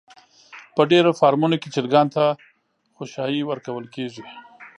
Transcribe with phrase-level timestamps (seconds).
[0.75, 2.23] په ډېرو فارمونو کې چرگانو ته
[2.97, 4.23] خؤشايه ورکول کېږي.